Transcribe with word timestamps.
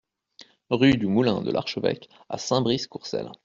Rue 0.71 0.97
du 0.97 1.05
Moulin 1.09 1.43
de 1.43 1.51
l'Archeveque 1.51 2.09
à 2.27 2.39
Saint-Brice-Courcelles 2.39 3.29